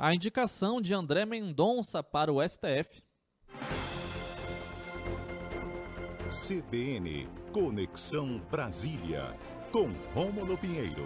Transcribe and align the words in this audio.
A 0.00 0.14
indicação 0.14 0.80
de 0.80 0.94
André 0.94 1.26
Mendonça 1.26 2.04
para 2.04 2.32
o 2.32 2.40
STF. 2.40 3.02
CBN 6.28 7.26
Conexão 7.52 8.40
Brasília, 8.48 9.34
com 9.72 9.90
Rômulo 10.14 10.56
Pinheiro. 10.56 11.04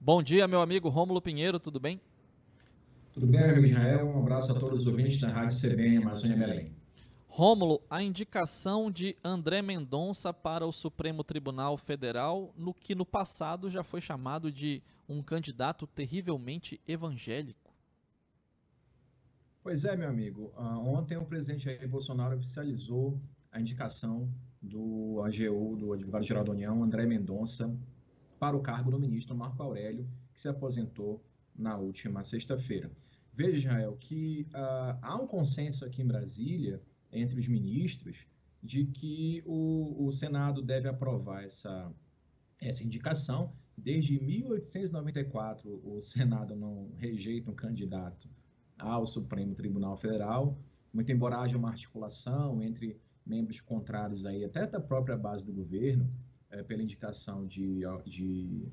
Bom 0.00 0.22
dia, 0.22 0.48
meu 0.48 0.62
amigo 0.62 0.88
Rômulo 0.88 1.20
Pinheiro, 1.20 1.60
tudo 1.60 1.78
bem? 1.78 2.00
Tudo 3.12 3.26
bem, 3.26 3.42
amigo 3.42 3.66
Israel? 3.66 4.06
Um 4.06 4.20
abraço 4.20 4.50
a 4.50 4.58
todos 4.58 4.80
os 4.80 4.86
ouvintes 4.86 5.20
da 5.20 5.28
Rádio 5.28 5.60
CBN 5.60 5.98
Amazônia 5.98 6.38
Belém. 6.38 6.77
Rômulo, 7.38 7.80
a 7.88 8.02
indicação 8.02 8.90
de 8.90 9.16
André 9.22 9.62
Mendonça 9.62 10.34
para 10.34 10.66
o 10.66 10.72
Supremo 10.72 11.22
Tribunal 11.22 11.76
Federal, 11.76 12.52
no 12.56 12.74
que 12.74 12.96
no 12.96 13.06
passado 13.06 13.70
já 13.70 13.84
foi 13.84 14.00
chamado 14.00 14.50
de 14.50 14.82
um 15.08 15.22
candidato 15.22 15.86
terrivelmente 15.86 16.80
evangélico. 16.84 17.72
Pois 19.62 19.84
é, 19.84 19.94
meu 19.94 20.08
amigo. 20.08 20.52
Uh, 20.56 20.88
ontem 20.88 21.16
o 21.16 21.24
presidente 21.24 21.66
Jair 21.66 21.88
Bolsonaro 21.88 22.34
oficializou 22.34 23.16
a 23.52 23.60
indicação 23.60 24.28
do 24.60 25.22
AGU, 25.22 25.76
do 25.76 25.92
Advogado-Geral 25.92 26.42
da 26.42 26.50
União, 26.50 26.82
André 26.82 27.06
Mendonça, 27.06 27.72
para 28.40 28.56
o 28.56 28.60
cargo 28.60 28.90
do 28.90 28.98
ministro 28.98 29.36
Marco 29.36 29.62
Aurélio, 29.62 30.04
que 30.34 30.40
se 30.40 30.48
aposentou 30.48 31.22
na 31.54 31.76
última 31.76 32.24
sexta-feira. 32.24 32.90
Veja, 33.32 33.58
Israel, 33.58 33.96
que 34.00 34.48
uh, 34.50 34.98
há 35.00 35.14
um 35.14 35.28
consenso 35.28 35.84
aqui 35.84 36.02
em 36.02 36.06
Brasília, 36.08 36.82
entre 37.12 37.38
os 37.38 37.48
ministros, 37.48 38.26
de 38.62 38.84
que 38.84 39.42
o, 39.46 40.06
o 40.06 40.12
Senado 40.12 40.60
deve 40.62 40.88
aprovar 40.88 41.44
essa, 41.44 41.92
essa 42.60 42.82
indicação. 42.82 43.52
Desde 43.76 44.20
1894, 44.20 45.80
o 45.84 46.00
Senado 46.00 46.56
não 46.56 46.90
rejeita 46.96 47.50
um 47.50 47.54
candidato 47.54 48.28
ao 48.78 49.06
Supremo 49.06 49.54
Tribunal 49.54 49.96
Federal, 49.96 50.58
muito 50.92 51.10
embora 51.12 51.38
haja 51.38 51.56
uma 51.56 51.68
articulação 51.68 52.62
entre 52.62 53.00
membros 53.24 53.60
contrários 53.60 54.24
aí, 54.24 54.44
até 54.44 54.66
da 54.66 54.80
própria 54.80 55.16
base 55.16 55.44
do 55.44 55.52
governo, 55.52 56.10
é, 56.50 56.62
pela 56.62 56.82
indicação 56.82 57.46
de, 57.46 57.82
de, 58.06 58.66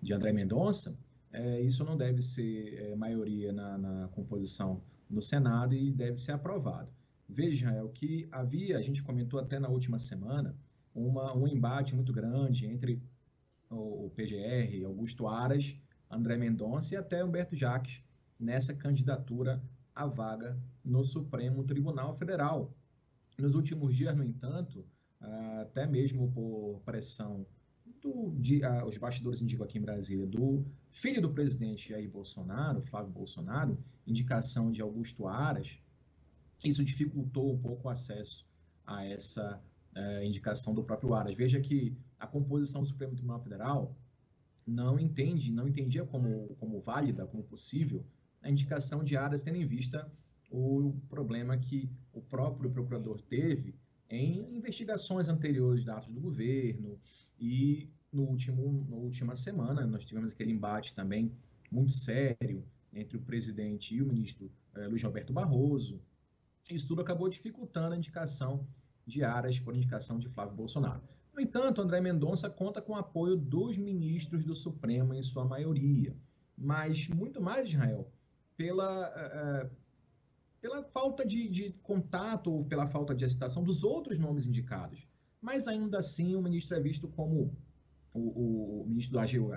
de 0.00 0.12
André 0.12 0.32
Mendonça, 0.32 0.96
é, 1.32 1.60
isso 1.60 1.84
não 1.84 1.96
deve 1.96 2.22
ser 2.22 2.74
é, 2.74 2.96
maioria 2.96 3.52
na, 3.52 3.76
na, 3.76 4.08
composição 4.08 4.80
no 5.10 5.20
Senado 5.20 5.74
e 5.74 5.90
deve 5.90 6.16
ser 6.16 6.32
aprovado. 6.32 6.90
Veja, 7.28 7.70
é 7.70 7.82
o 7.82 7.88
que 7.88 8.28
havia, 8.30 8.78
a 8.78 8.82
gente 8.82 9.02
comentou 9.02 9.40
até 9.40 9.58
na 9.58 9.68
última 9.68 9.98
semana, 9.98 10.56
uma, 10.94 11.36
um 11.36 11.46
embate 11.46 11.94
muito 11.94 12.12
grande 12.12 12.66
entre 12.66 13.02
o, 13.68 14.06
o 14.06 14.10
PGR, 14.10 14.84
Augusto 14.84 15.26
Aras, 15.26 15.76
André 16.10 16.36
Mendonça 16.36 16.94
e 16.94 16.96
até 16.96 17.24
Humberto 17.24 17.56
Jacques 17.56 18.02
nessa 18.38 18.74
candidatura 18.74 19.62
à 19.94 20.06
vaga 20.06 20.58
no 20.84 21.04
Supremo 21.04 21.64
Tribunal 21.64 22.16
Federal. 22.16 22.72
Nos 23.38 23.54
últimos 23.54 23.94
dias, 23.94 24.16
no 24.16 24.24
entanto, 24.24 24.84
até 25.60 25.86
mesmo 25.86 26.30
por 26.30 26.80
pressão 26.84 27.46
do, 28.00 28.34
de, 28.38 28.62
uh, 28.64 28.86
os 28.86 28.98
bastidores 28.98 29.40
indicam 29.40 29.64
aqui 29.64 29.78
em 29.78 29.82
Brasília, 29.82 30.26
do 30.26 30.64
filho 30.90 31.20
do 31.20 31.30
presidente 31.30 31.90
Jair 31.90 32.08
Bolsonaro, 32.08 32.82
Flávio 32.82 33.12
Bolsonaro, 33.12 33.78
indicação 34.06 34.70
de 34.70 34.80
Augusto 34.80 35.26
Aras, 35.26 35.80
isso 36.64 36.84
dificultou 36.84 37.52
um 37.52 37.58
pouco 37.58 37.88
o 37.88 37.90
acesso 37.90 38.46
a 38.86 39.04
essa 39.04 39.62
uh, 39.96 40.24
indicação 40.24 40.74
do 40.74 40.82
próprio 40.82 41.14
Aras. 41.14 41.36
Veja 41.36 41.60
que 41.60 41.96
a 42.18 42.26
composição 42.26 42.82
do 42.82 42.88
Supremo 42.88 43.14
Tribunal 43.14 43.40
Federal 43.40 43.96
não 44.66 44.98
entende, 44.98 45.52
não 45.52 45.68
entendia 45.68 46.04
como, 46.04 46.56
como 46.58 46.80
válida, 46.80 47.26
como 47.26 47.42
possível, 47.44 48.04
a 48.42 48.50
indicação 48.50 49.04
de 49.04 49.16
Aras, 49.16 49.42
tendo 49.42 49.56
em 49.56 49.66
vista 49.66 50.10
o 50.50 50.94
problema 51.08 51.56
que 51.56 51.90
o 52.12 52.20
próprio 52.20 52.70
procurador 52.70 53.20
teve 53.20 53.74
em 54.08 54.56
investigações 54.56 55.28
anteriores 55.28 55.82
de 55.82 55.90
atos 55.90 56.12
do 56.12 56.20
governo 56.20 56.98
e 57.38 57.90
no 58.12 58.22
último, 58.22 58.86
na 58.88 58.96
última 58.96 59.34
semana 59.34 59.84
nós 59.86 60.04
tivemos 60.04 60.32
aquele 60.32 60.52
embate 60.52 60.94
também 60.94 61.32
muito 61.70 61.92
sério 61.92 62.64
entre 62.92 63.16
o 63.16 63.20
presidente 63.20 63.94
e 63.94 64.00
o 64.00 64.06
ministro 64.06 64.50
eh, 64.74 64.86
Luiz 64.86 65.02
Roberto 65.02 65.32
Barroso. 65.32 66.00
Isso 66.68 66.88
tudo 66.88 67.02
acabou 67.02 67.28
dificultando 67.28 67.94
a 67.94 67.96
indicação 67.96 68.66
de 69.06 69.22
áreas 69.22 69.58
por 69.58 69.74
indicação 69.74 70.18
de 70.18 70.28
Flávio 70.28 70.56
Bolsonaro. 70.56 71.02
No 71.32 71.40
entanto, 71.40 71.80
André 71.80 72.00
Mendonça 72.00 72.48
conta 72.50 72.80
com 72.80 72.92
o 72.92 72.96
apoio 72.96 73.36
dos 73.36 73.76
ministros 73.76 74.44
do 74.44 74.54
Supremo 74.54 75.14
em 75.14 75.22
sua 75.22 75.44
maioria, 75.44 76.16
mas 76.56 77.08
muito 77.08 77.40
mais, 77.40 77.68
Israel, 77.68 78.10
pela 78.56 79.10
uh, 79.10 79.70
pela 80.66 80.82
falta 80.82 81.24
de, 81.24 81.48
de 81.48 81.70
contato 81.82 82.52
ou 82.52 82.64
pela 82.64 82.88
falta 82.88 83.14
de 83.14 83.24
excitação 83.24 83.62
dos 83.62 83.84
outros 83.84 84.18
nomes 84.18 84.46
indicados. 84.46 85.06
Mas 85.40 85.68
ainda 85.68 86.00
assim 86.00 86.34
o 86.34 86.42
ministro 86.42 86.76
é 86.76 86.80
visto 86.80 87.06
como 87.06 87.56
o, 88.12 88.80
o, 88.82 88.86
ministro 88.88 89.12
do 89.12 89.20
AGU, 89.20 89.52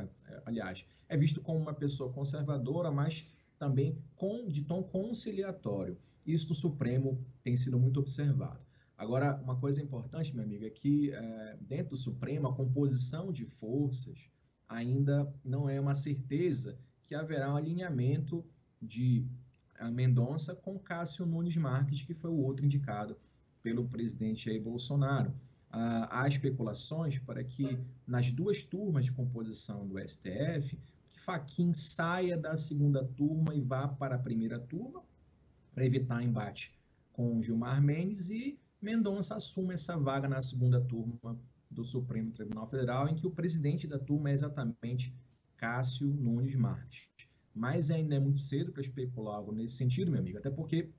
aliás, 0.46 0.86
é 1.08 1.18
visto 1.18 1.42
como 1.42 1.58
uma 1.58 1.74
pessoa 1.74 2.14
conservadora, 2.14 2.92
mas 2.92 3.26
também 3.58 3.98
com, 4.16 4.48
de 4.48 4.64
tom 4.64 4.84
conciliatório. 4.84 5.98
Isso 6.32 6.50
no 6.50 6.56
Supremo 6.56 7.24
tem 7.44 7.56
sido 7.56 7.80
muito 7.80 8.00
observado. 8.00 8.60
Agora, 8.98 9.40
uma 9.42 9.56
coisa 9.56 9.82
importante, 9.82 10.36
meu 10.36 10.44
amigo, 10.44 10.66
é 10.66 10.70
que 10.70 11.12
é, 11.12 11.58
dentro 11.62 11.92
do 11.92 11.98
Supremo 11.98 12.48
a 12.48 12.54
composição 12.54 13.32
de 13.32 13.46
forças 13.46 14.30
ainda 14.68 15.34
não 15.44 15.70
é 15.70 15.80
uma 15.80 15.96
certeza 15.96 16.78
que 17.06 17.16
haverá 17.16 17.52
um 17.52 17.56
alinhamento 17.56 18.46
de 18.82 19.26
Mendonça 19.92 20.54
com 20.54 20.78
Cássio 20.78 21.26
Nunes 21.26 21.56
Marques, 21.56 22.04
que 22.04 22.14
foi 22.14 22.30
o 22.30 22.38
outro 22.38 22.66
indicado 22.66 23.18
pelo 23.64 23.88
presidente 23.88 24.46
Jair 24.46 24.62
Bolsonaro. 24.62 25.34
Ah, 25.72 26.22
há 26.24 26.28
especulações 26.28 27.18
para 27.20 27.44
que 27.44 27.80
nas 28.06 28.32
duas 28.32 28.64
turmas 28.64 29.06
de 29.06 29.12
composição 29.12 29.88
do 29.88 29.98
STF, 30.00 30.78
que 31.10 31.22
Faquim 31.22 31.74
saia 31.74 32.38
da 32.38 32.58
segunda 32.58 33.04
turma 33.04 33.56
e 33.56 33.62
vá 33.62 33.88
para 33.88 34.16
a 34.16 34.20
primeira 34.20 34.60
turma, 34.60 35.04
para 35.74 35.86
evitar 35.86 36.24
embate 36.24 36.78
com 37.12 37.42
Gilmar 37.42 37.82
Mendes, 37.82 38.30
e 38.30 38.60
Mendonça 38.82 39.36
assuma 39.36 39.74
essa 39.74 39.98
vaga 39.98 40.28
na 40.28 40.42
segunda 40.42 40.80
turma 40.80 41.38
do 41.70 41.84
Supremo 41.84 42.32
Tribunal 42.32 42.68
Federal, 42.68 43.08
em 43.08 43.16
que 43.16 43.28
o 43.28 43.32
presidente 43.32 43.88
da 43.88 44.00
turma 44.00 44.30
é 44.30 44.34
exatamente 44.34 45.14
Cássio 45.58 46.08
Nunes 46.08 46.56
Marques. 46.56 47.08
Mas 47.54 47.92
ainda 47.92 48.16
é 48.16 48.20
muito 48.20 48.40
cedo 48.40 48.72
para 48.72 48.82
especular 48.82 49.36
algo 49.36 49.52
nesse 49.52 49.76
sentido, 49.76 50.12
meu 50.12 50.20
amigo, 50.20 50.38
até 50.38 50.50
porque 50.50 50.90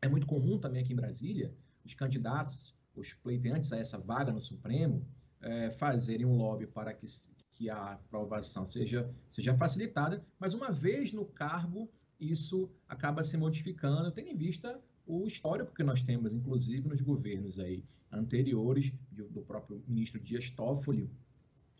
é 0.00 0.08
muito 0.08 0.26
comum 0.26 0.58
também 0.58 0.82
aqui 0.82 0.92
em 0.92 0.96
Brasília 0.96 1.54
os 1.84 1.94
candidatos, 1.94 2.74
os 2.94 3.12
pleiteantes 3.14 3.72
a 3.72 3.78
essa 3.78 3.98
vaga 3.98 4.32
no 4.32 4.40
Supremo, 4.40 5.06
é, 5.40 5.70
fazerem 5.70 6.26
um 6.26 6.36
lobby 6.36 6.66
para 6.66 6.92
que, 6.92 7.06
que 7.50 7.68
a 7.68 7.94
aprovação 7.94 8.64
seja, 8.64 9.10
seja 9.28 9.56
facilitada, 9.56 10.24
mas 10.38 10.54
uma 10.54 10.70
vez 10.70 11.12
no 11.12 11.24
cargo, 11.24 11.90
isso 12.30 12.70
acaba 12.88 13.24
se 13.24 13.36
modificando, 13.36 14.10
tendo 14.12 14.28
em 14.28 14.36
vista 14.36 14.80
o 15.06 15.26
histórico 15.26 15.74
que 15.74 15.82
nós 15.82 16.02
temos, 16.02 16.32
inclusive 16.32 16.88
nos 16.88 17.00
governos 17.00 17.58
aí 17.58 17.84
anteriores 18.10 18.92
do 19.10 19.42
próprio 19.42 19.82
ministro 19.88 20.20
Dias 20.20 20.50
Toffoli 20.50 21.10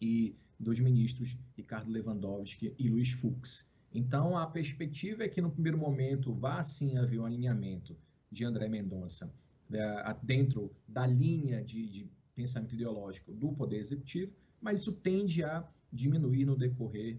e 0.00 0.34
dos 0.58 0.78
ministros 0.80 1.36
Ricardo 1.56 1.90
Lewandowski 1.90 2.74
e 2.78 2.88
Luiz 2.88 3.10
Fux. 3.12 3.70
Então, 3.94 4.36
a 4.36 4.46
perspectiva 4.46 5.24
é 5.24 5.28
que, 5.28 5.40
no 5.40 5.50
primeiro 5.50 5.78
momento, 5.78 6.32
vá 6.32 6.62
sim 6.62 6.96
haver 6.96 7.20
um 7.20 7.26
alinhamento 7.26 7.96
de 8.30 8.44
André 8.44 8.68
Mendonça 8.68 9.32
é, 9.72 10.16
dentro 10.22 10.74
da 10.88 11.06
linha 11.06 11.62
de, 11.62 11.86
de 11.88 12.10
pensamento 12.34 12.74
ideológico 12.74 13.32
do 13.32 13.52
Poder 13.52 13.76
Executivo, 13.76 14.32
mas 14.60 14.80
isso 14.80 14.92
tende 14.92 15.44
a 15.44 15.68
diminuir 15.92 16.46
no 16.46 16.56
decorrer 16.56 17.18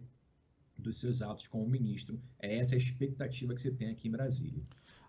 dos 0.84 0.98
seus 0.98 1.22
atos 1.22 1.48
como 1.48 1.68
ministro. 1.68 2.22
É 2.40 2.58
essa 2.58 2.76
a 2.76 2.78
expectativa 2.78 3.54
que 3.54 3.62
se 3.62 3.72
tem 3.72 3.90
aqui 3.90 4.08
em 4.08 4.12
Brasília. 4.12 4.62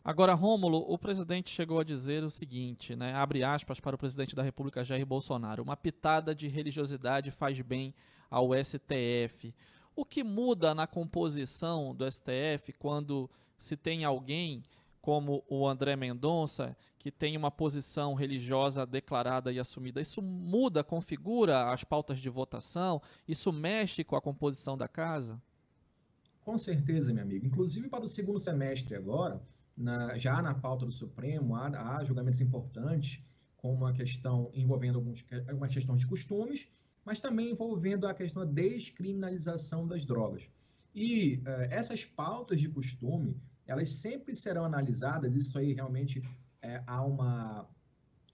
Agora, 0.05 0.35
Rômulo, 0.35 0.85
o 0.87 0.99
presidente 0.99 1.51
chegou 1.51 1.81
a 1.81 1.85
dizer 1.85 2.23
o 2.23 2.31
seguinte, 2.31 2.95
né, 2.95 3.15
abre 3.15 3.43
aspas 3.43 3.81
para 3.81 3.97
o 3.97 3.99
presidente 3.99 4.37
da 4.37 4.43
República 4.43 4.85
Jair 4.85 5.07
Bolsonaro, 5.07 5.63
uma 5.63 5.79
pitada 5.79 6.35
de 6.35 6.47
religiosidade 6.47 7.31
faz 7.31 7.59
bem 7.63 7.95
ao 8.31 8.51
STF. 8.55 9.55
O 9.97 10.05
que 10.05 10.23
muda 10.23 10.75
na 10.75 10.87
composição 10.87 11.95
do 11.95 12.05
STF 12.11 12.75
quando 12.79 13.31
se 13.57 13.79
tem 13.79 14.05
alguém 14.05 14.63
como 15.01 15.45
o 15.49 15.67
André 15.67 15.97
Mendonça, 15.97 16.77
que 16.99 17.11
tem 17.11 17.37
uma 17.37 17.51
posição 17.51 18.15
religiosa 18.15 18.85
declarada 18.85 19.53
e 19.53 19.59
assumida, 19.59 20.01
isso 20.01 20.21
muda, 20.21 20.85
configura 20.85 21.71
as 21.71 21.85
pautas 21.85 22.19
de 22.19 22.29
votação? 22.29 23.01
Isso 23.29 23.53
mexe 23.53 24.05
com 24.05 24.17
a 24.17 24.21
composição 24.21 24.77
da 24.77 24.89
casa? 24.89 25.41
Com 26.45 26.57
certeza, 26.59 27.13
meu 27.13 27.23
amigo. 27.23 27.47
Inclusive 27.47 27.89
para 27.89 28.05
o 28.05 28.09
segundo 28.09 28.39
semestre 28.39 28.95
agora, 28.95 29.43
na, 29.77 30.17
já 30.19 30.41
na 30.41 30.55
pauta 30.55 30.85
do 30.85 30.93
Supremo, 30.93 31.57
há, 31.57 31.97
há 31.97 32.05
julgamentos 32.05 32.41
importantes, 32.41 33.25
como 33.57 33.87
a 33.87 33.93
questão 33.93 34.51
envolvendo 34.55 34.97
alguns, 34.97 35.25
algumas 35.49 35.73
questões 35.73 36.01
de 36.01 36.07
costumes 36.07 36.69
mas 37.05 37.21
também 37.21 37.51
envolvendo 37.51 38.07
a 38.07 38.15
questão 38.15 38.45
da 38.45 38.51
descriminalização 38.51 39.87
das 39.87 40.05
drogas. 40.05 40.49
E 40.95 41.43
uh, 41.47 41.49
essas 41.71 42.05
pautas 42.05 42.61
de 42.61 42.69
costume, 42.69 43.37
elas 43.67 43.91
sempre 43.91 44.35
serão 44.35 44.65
analisadas, 44.65 45.35
isso 45.35 45.59
aí 45.59 45.73
realmente 45.73 46.23
é, 46.63 46.83
há, 46.87 47.05
uma, 47.05 47.69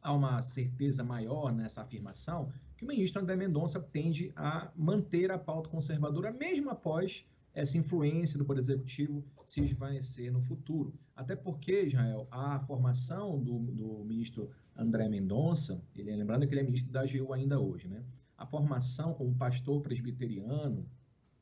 há 0.00 0.12
uma 0.12 0.40
certeza 0.42 1.02
maior 1.02 1.52
nessa 1.52 1.82
afirmação, 1.82 2.52
que 2.76 2.84
o 2.84 2.88
ministro 2.88 3.20
André 3.20 3.36
Mendonça 3.36 3.80
tende 3.80 4.32
a 4.36 4.70
manter 4.76 5.30
a 5.30 5.38
pauta 5.38 5.68
conservadora, 5.68 6.30
mesmo 6.30 6.70
após 6.70 7.26
essa 7.54 7.76
influência 7.76 8.38
do 8.38 8.44
Poder 8.44 8.60
Executivo 8.60 9.24
se 9.44 9.60
esvanecer 9.60 10.32
no 10.32 10.40
futuro. 10.40 10.94
Até 11.14 11.34
porque, 11.34 11.82
Israel, 11.82 12.28
a 12.30 12.60
formação 12.60 13.42
do, 13.42 13.58
do 13.58 14.04
ministro 14.04 14.50
André 14.76 15.08
Mendonça, 15.08 15.84
ele, 15.94 16.14
lembrando 16.14 16.46
que 16.46 16.54
ele 16.54 16.60
é 16.60 16.64
ministro 16.64 16.92
da 16.92 17.02
AGU 17.02 17.32
ainda 17.32 17.60
hoje, 17.60 17.88
né? 17.88 18.04
A 18.36 18.46
formação 18.46 19.12
como 19.12 19.34
pastor 19.34 19.82
presbiteriano 19.82 20.88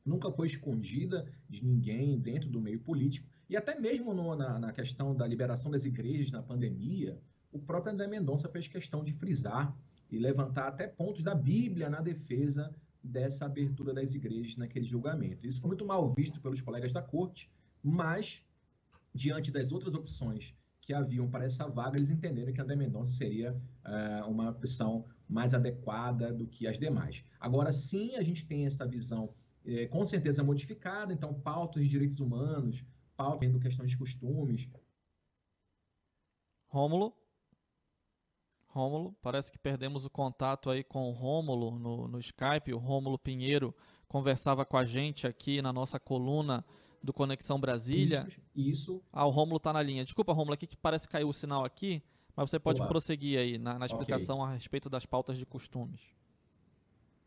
nunca 0.03 0.31
foi 0.31 0.47
escondida 0.47 1.31
de 1.47 1.63
ninguém 1.63 2.19
dentro 2.19 2.49
do 2.49 2.59
meio 2.59 2.79
político. 2.79 3.27
E 3.49 3.55
até 3.55 3.79
mesmo 3.79 4.13
no, 4.13 4.35
na, 4.35 4.59
na 4.59 4.73
questão 4.73 5.15
da 5.15 5.25
liberação 5.25 5.71
das 5.71 5.85
igrejas 5.85 6.31
na 6.31 6.41
pandemia, 6.41 7.17
o 7.51 7.59
próprio 7.59 7.93
André 7.93 8.07
Mendonça 8.07 8.49
fez 8.49 8.67
questão 8.67 9.03
de 9.03 9.13
frisar 9.13 9.75
e 10.09 10.17
levantar 10.17 10.67
até 10.67 10.87
pontos 10.87 11.23
da 11.23 11.35
Bíblia 11.35 11.89
na 11.89 12.01
defesa 12.01 12.75
dessa 13.03 13.45
abertura 13.45 13.93
das 13.93 14.13
igrejas 14.13 14.57
naquele 14.57 14.85
julgamento. 14.85 15.45
Isso 15.45 15.61
foi 15.61 15.69
muito 15.69 15.85
mal 15.85 16.13
visto 16.13 16.39
pelos 16.41 16.61
colegas 16.61 16.93
da 16.93 17.01
corte, 17.01 17.51
mas, 17.83 18.43
diante 19.13 19.51
das 19.51 19.71
outras 19.71 19.93
opções 19.93 20.53
que 20.81 20.93
haviam 20.93 21.29
para 21.29 21.45
essa 21.45 21.67
vaga, 21.67 21.97
eles 21.97 22.09
entenderam 22.09 22.51
que 22.51 22.59
André 22.59 22.75
Mendonça 22.75 23.11
seria 23.11 23.53
uh, 23.53 24.29
uma 24.29 24.49
opção 24.49 25.05
mais 25.27 25.53
adequada 25.53 26.33
do 26.33 26.47
que 26.47 26.67
as 26.67 26.79
demais. 26.79 27.23
Agora, 27.39 27.71
sim, 27.71 28.15
a 28.15 28.23
gente 28.23 28.45
tem 28.45 28.65
essa 28.65 28.87
visão 28.87 29.33
eh, 29.63 29.85
com 29.85 30.03
certeza 30.03 30.43
modificada, 30.43 31.13
então, 31.13 31.31
pautas 31.33 31.83
de 31.83 31.89
direitos 31.89 32.19
humanos, 32.19 32.83
pautas 33.15 33.51
de 33.51 33.59
questões 33.59 33.91
de 33.91 33.97
costumes. 33.97 34.67
Rômulo? 36.67 37.18
Rômulo, 38.79 39.15
parece 39.21 39.51
que 39.51 39.59
perdemos 39.59 40.05
o 40.05 40.09
contato 40.09 40.69
aí 40.69 40.83
com 40.83 41.09
o 41.09 41.11
Rômulo 41.11 41.77
no, 41.77 42.07
no 42.07 42.19
Skype. 42.19 42.73
O 42.73 42.77
Rômulo 42.77 43.19
Pinheiro 43.19 43.75
conversava 44.07 44.65
com 44.65 44.77
a 44.77 44.85
gente 44.85 45.27
aqui 45.27 45.61
na 45.61 45.73
nossa 45.73 45.99
coluna 45.99 46.65
do 47.03 47.13
Conexão 47.13 47.59
Brasília. 47.59 48.27
Isso. 48.55 49.01
Ah, 49.11 49.25
o 49.25 49.29
Rômulo 49.29 49.57
está 49.57 49.73
na 49.73 49.81
linha. 49.81 50.03
Desculpa, 50.03 50.33
Rômulo, 50.33 50.53
aqui 50.53 50.65
que 50.65 50.77
parece 50.77 51.07
que 51.07 51.11
caiu 51.11 51.29
o 51.29 51.33
sinal 51.33 51.63
aqui, 51.63 52.01
mas 52.35 52.49
você 52.49 52.59
pode 52.59 52.79
Olá. 52.79 52.87
prosseguir 52.87 53.39
aí 53.39 53.57
na, 53.57 53.77
na 53.77 53.85
explicação 53.85 54.39
okay. 54.39 54.49
a 54.49 54.53
respeito 54.53 54.89
das 54.89 55.05
pautas 55.05 55.37
de 55.37 55.45
costumes. 55.45 56.01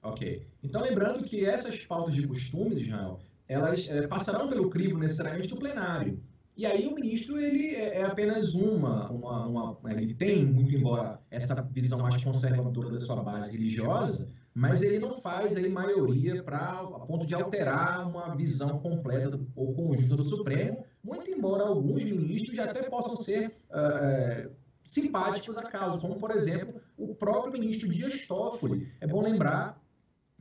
Ok. 0.03 0.47
Então, 0.63 0.83
lembrando 0.83 1.23
que 1.25 1.45
essas 1.45 1.85
pautas 1.85 2.15
de 2.15 2.27
costumes, 2.27 2.83
Israel, 2.83 3.21
elas 3.47 3.89
é, 3.89 4.07
passarão 4.07 4.49
pelo 4.49 4.69
crivo 4.69 4.99
necessariamente 4.99 5.49
do 5.49 5.57
plenário. 5.57 6.21
E 6.57 6.67
aí 6.67 6.87
o 6.87 6.95
ministro 6.95 7.39
ele 7.41 7.75
é, 7.75 7.99
é 7.99 8.05
apenas 8.05 8.55
uma, 8.55 9.11
uma, 9.11 9.47
uma, 9.47 9.79
ele 9.91 10.15
tem 10.15 10.45
muito 10.45 10.75
embora 10.75 11.19
essa 11.31 11.61
visão 11.63 12.01
mais 12.01 12.23
conservadora 12.23 12.91
da 12.91 13.01
sua 13.01 13.23
base 13.23 13.53
religiosa, 13.53 14.29
mas 14.55 14.83
ele 14.83 14.99
não 14.99 15.19
faz 15.21 15.57
aí 15.57 15.69
maioria 15.69 16.43
para 16.43 16.59
a 16.59 17.07
ponto 17.07 17.27
de 17.27 17.35
alterar 17.35 18.07
uma 18.07 18.37
visão 18.37 18.79
completa 18.81 19.41
ou 19.57 19.73
conjunta 19.73 20.15
do 20.15 20.25
Supremo, 20.25 20.85
muito 21.03 21.31
embora 21.31 21.65
alguns 21.65 22.05
ministros 22.05 22.55
já 22.55 22.65
até 22.65 22.83
possam 22.83 23.17
ser 23.17 23.55
uh, 23.71 24.51
simpáticos 24.85 25.57
à 25.57 25.63
causa, 25.63 25.99
como 25.99 26.17
por 26.17 26.31
exemplo 26.33 26.83
o 26.99 27.15
próprio 27.15 27.53
ministro 27.53 27.89
Dias 27.89 28.27
Toffoli. 28.27 28.93
É 29.01 29.07
bom 29.07 29.23
lembrar 29.23 29.82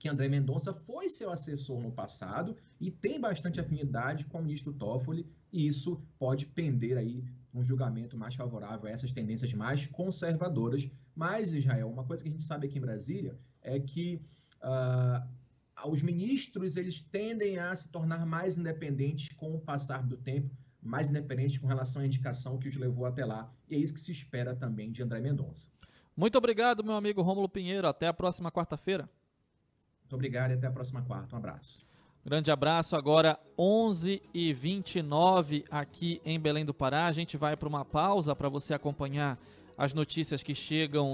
que 0.01 0.09
André 0.09 0.27
Mendonça 0.27 0.73
foi 0.73 1.07
seu 1.09 1.29
assessor 1.29 1.79
no 1.79 1.91
passado 1.91 2.57
e 2.79 2.89
tem 2.89 3.21
bastante 3.21 3.59
afinidade 3.59 4.25
com 4.25 4.39
o 4.39 4.41
ministro 4.41 4.73
Toffoli, 4.73 5.27
e 5.53 5.67
isso 5.67 6.01
pode 6.17 6.47
pender 6.47 6.97
aí 6.97 7.23
um 7.53 7.63
julgamento 7.63 8.17
mais 8.17 8.33
favorável 8.33 8.87
a 8.87 8.89
essas 8.89 9.13
tendências 9.13 9.53
mais 9.53 9.85
conservadoras. 9.85 10.89
Mas, 11.15 11.53
Israel, 11.53 11.87
uma 11.87 12.03
coisa 12.03 12.23
que 12.23 12.29
a 12.29 12.31
gente 12.31 12.41
sabe 12.41 12.65
aqui 12.65 12.79
em 12.79 12.81
Brasília 12.81 13.37
é 13.61 13.79
que 13.79 14.19
uh, 14.63 15.87
os 15.87 16.01
ministros 16.01 16.77
eles 16.77 17.03
tendem 17.03 17.59
a 17.59 17.75
se 17.75 17.87
tornar 17.89 18.25
mais 18.25 18.57
independentes 18.57 19.31
com 19.35 19.53
o 19.53 19.59
passar 19.59 20.01
do 20.01 20.17
tempo, 20.17 20.49
mais 20.81 21.11
independentes 21.11 21.59
com 21.59 21.67
relação 21.67 22.01
à 22.01 22.07
indicação 22.07 22.57
que 22.57 22.67
os 22.67 22.75
levou 22.75 23.05
até 23.05 23.23
lá. 23.23 23.53
E 23.69 23.75
é 23.75 23.77
isso 23.77 23.93
que 23.93 24.01
se 24.01 24.11
espera 24.11 24.55
também 24.55 24.91
de 24.91 25.03
André 25.03 25.21
Mendonça. 25.21 25.69
Muito 26.17 26.39
obrigado, 26.39 26.83
meu 26.83 26.95
amigo 26.95 27.21
Rômulo 27.21 27.47
Pinheiro. 27.47 27.87
Até 27.87 28.07
a 28.07 28.13
próxima 28.13 28.51
quarta-feira. 28.51 29.07
Muito 30.11 30.19
obrigado 30.19 30.51
e 30.51 30.55
até 30.55 30.67
a 30.67 30.71
próxima 30.71 31.01
quarta. 31.01 31.33
Um 31.33 31.39
abraço. 31.39 31.85
Grande 32.25 32.51
abraço. 32.51 32.97
Agora 32.97 33.39
11h29 33.57 35.63
aqui 35.71 36.21
em 36.25 36.37
Belém 36.37 36.65
do 36.65 36.73
Pará. 36.73 37.05
A 37.05 37.13
gente 37.13 37.37
vai 37.37 37.55
para 37.55 37.69
uma 37.69 37.85
pausa 37.85 38.35
para 38.35 38.49
você 38.49 38.73
acompanhar 38.73 39.39
as 39.77 39.93
notícias 39.93 40.43
que 40.43 40.53
chegam 40.53 41.09